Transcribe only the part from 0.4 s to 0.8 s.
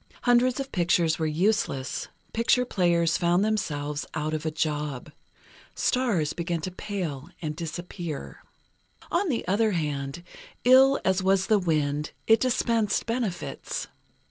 of